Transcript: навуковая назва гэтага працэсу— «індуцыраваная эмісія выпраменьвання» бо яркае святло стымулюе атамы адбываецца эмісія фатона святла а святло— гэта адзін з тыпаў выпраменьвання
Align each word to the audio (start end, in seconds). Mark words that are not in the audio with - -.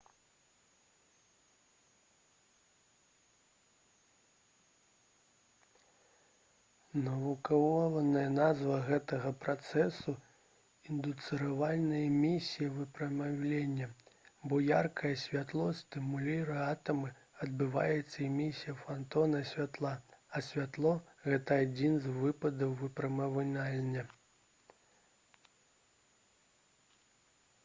навуковая 7.07 8.25
назва 8.37 8.77
гэтага 8.87 9.33
працэсу— 9.43 10.15
«індуцыраваная 10.93 11.99
эмісія 12.07 12.71
выпраменьвання» 12.79 13.91
бо 14.53 14.61
яркае 14.79 15.13
святло 15.25 15.67
стымулюе 15.83 16.57
атамы 16.71 17.13
адбываецца 17.47 18.17
эмісія 18.29 18.75
фатона 18.83 19.43
святла 19.51 19.95
а 20.37 20.45
святло— 20.49 20.95
гэта 21.29 21.59
адзін 21.67 22.01
з 22.07 22.17
тыпаў 22.23 22.73
выпраменьвання 22.81 24.09